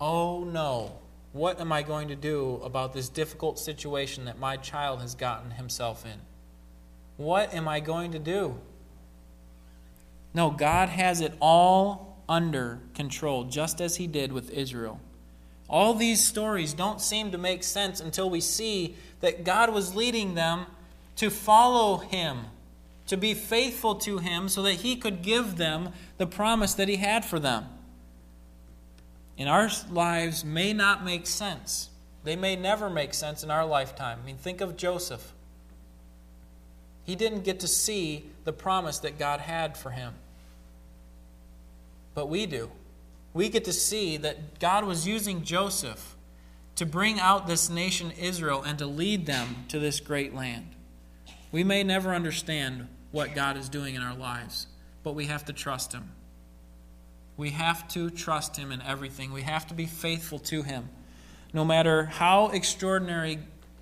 [0.00, 0.98] oh no,
[1.32, 5.52] what am I going to do about this difficult situation that my child has gotten
[5.52, 6.20] himself in?
[7.16, 8.58] What am I going to do?
[10.34, 15.00] No, God has it all under control, just as He did with Israel.
[15.68, 20.34] All these stories don't seem to make sense until we see that God was leading
[20.34, 20.66] them
[21.16, 22.46] to follow Him
[23.06, 26.96] to be faithful to him so that he could give them the promise that he
[26.96, 27.66] had for them.
[29.36, 31.90] In our lives may not make sense.
[32.24, 34.18] They may never make sense in our lifetime.
[34.22, 35.32] I mean, think of Joseph.
[37.04, 40.14] He didn't get to see the promise that God had for him.
[42.14, 42.70] But we do.
[43.32, 46.16] We get to see that God was using Joseph
[46.74, 50.70] to bring out this nation Israel and to lead them to this great land.
[51.52, 54.66] We may never understand what God is doing in our lives,
[55.02, 56.12] but we have to trust Him.
[57.38, 59.32] We have to trust Him in everything.
[59.32, 60.90] We have to be faithful to Him.
[61.54, 63.38] No matter how extraordinary,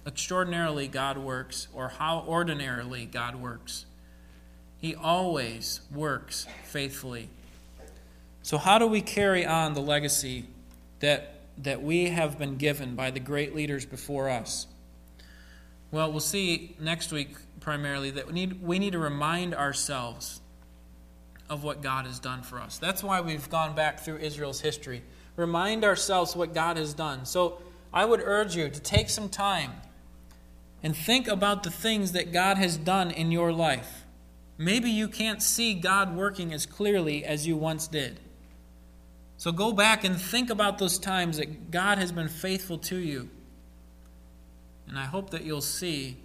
[0.07, 3.87] extraordinarily God works or how ordinarily God works,
[4.78, 7.28] He always works faithfully.
[8.43, 10.45] So, how do we carry on the legacy
[11.01, 14.68] that, that we have been given by the great leaders before us?
[15.95, 20.40] Well, we'll see next week primarily that we need, we need to remind ourselves
[21.49, 22.78] of what God has done for us.
[22.78, 25.05] That's why we've gone back through Israel's history.
[25.36, 27.26] Remind ourselves what God has done.
[27.26, 27.59] So
[27.92, 29.70] I would urge you to take some time
[30.82, 34.05] and think about the things that God has done in your life.
[34.59, 38.18] Maybe you can't see God working as clearly as you once did.
[39.36, 43.30] So go back and think about those times that God has been faithful to you.
[44.89, 46.16] And I hope that you'll see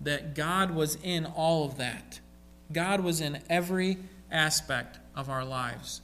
[0.00, 2.20] that God was in all of that.
[2.72, 3.98] God was in every
[4.30, 6.02] aspect of our lives.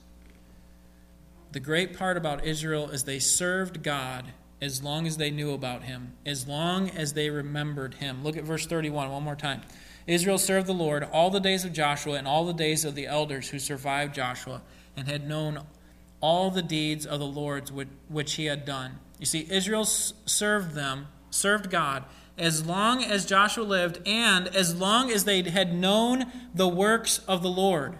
[1.51, 4.25] The great part about Israel is they served God
[4.61, 8.23] as long as they knew about him, as long as they remembered him.
[8.23, 9.61] Look at verse 31 one more time.
[10.07, 13.05] Israel served the Lord all the days of Joshua and all the days of the
[13.05, 14.61] elders who survived Joshua
[14.97, 15.59] and had known
[16.21, 18.99] all the deeds of the Lord's which he had done.
[19.19, 21.07] You see, Israel served them,
[21.43, 22.05] served God,
[22.37, 27.43] as long as Joshua lived and as long as they had known the works of
[27.43, 27.99] the Lord.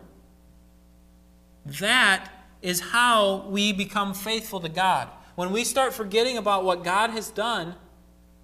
[1.66, 2.30] That
[2.62, 5.10] is how we become faithful to God.
[5.36, 7.76] When we start forgetting about what God has done,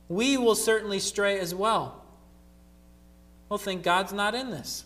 [0.09, 2.03] we will certainly stray as well.
[3.47, 4.83] We'll think God's not in this.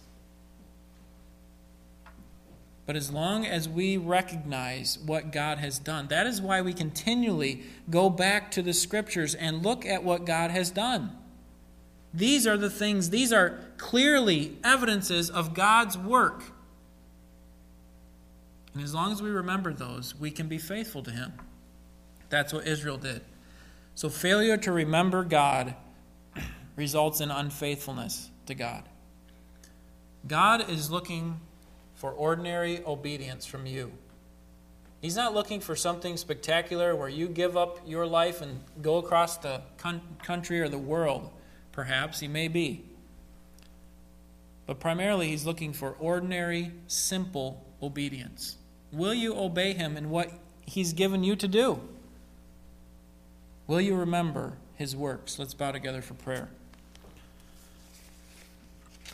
[2.85, 7.63] But as long as we recognize what God has done, that is why we continually
[7.89, 11.15] go back to the scriptures and look at what God has done.
[12.13, 16.43] These are the things, these are clearly evidences of God's work.
[18.73, 21.33] And as long as we remember those, we can be faithful to Him.
[22.29, 23.21] That's what Israel did.
[23.95, 25.75] So, failure to remember God
[26.75, 28.83] results in unfaithfulness to God.
[30.27, 31.39] God is looking
[32.03, 33.89] for ordinary obedience from you.
[35.01, 39.37] He's not looking for something spectacular where you give up your life and go across
[39.37, 39.61] the
[40.21, 41.31] country or the world.
[41.71, 42.83] Perhaps he may be.
[44.65, 48.57] But primarily, he's looking for ordinary, simple obedience.
[48.91, 50.29] Will you obey him in what
[50.65, 51.79] he's given you to do?
[53.65, 55.39] Will you remember his works?
[55.39, 56.49] Let's bow together for prayer.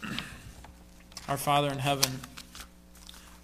[1.27, 2.21] Our Father in heaven,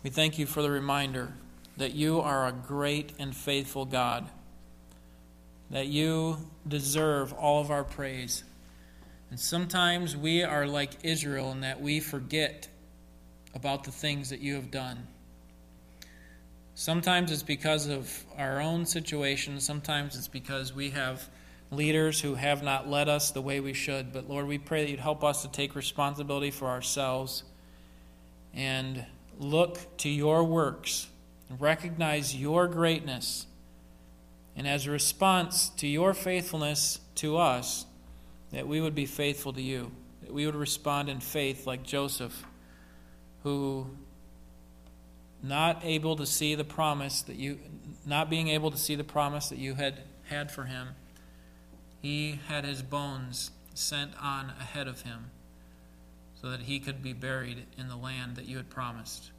[0.05, 1.33] we thank you for the reminder
[1.77, 4.29] that you are a great and faithful God,
[5.71, 6.37] that you
[6.67, 8.43] deserve all of our praise.
[9.31, 12.67] And sometimes we are like Israel in that we forget
[13.55, 15.07] about the things that you have done.
[16.75, 21.27] Sometimes it's because of our own situation, sometimes it's because we have
[21.71, 24.13] leaders who have not led us the way we should.
[24.13, 27.43] But Lord, we pray that you'd help us to take responsibility for ourselves
[28.53, 29.03] and
[29.39, 31.07] look to your works,
[31.49, 33.45] and recognize your greatness,
[34.55, 37.85] and as a response to your faithfulness to us,
[38.51, 42.45] that we would be faithful to you, that we would respond in faith like Joseph,
[43.43, 43.87] who
[45.45, 47.59] not able to see the promise that you
[48.05, 50.89] not being able to see the promise that you had had for him
[52.01, 55.29] he had his bones sent on ahead of him
[56.45, 59.31] so that he could be buried in the land that you had promised.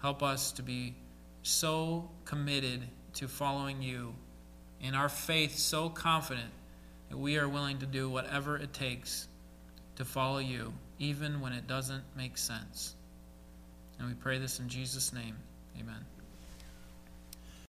[0.00, 0.94] Help us to be
[1.42, 2.80] so committed
[3.14, 4.14] to following you,
[4.80, 6.52] in our faith so confident
[7.10, 9.26] that we are willing to do whatever it takes
[9.96, 12.94] to follow you, even when it doesn't make sense.
[13.98, 15.34] And we pray this in Jesus' name.
[15.80, 16.11] Amen.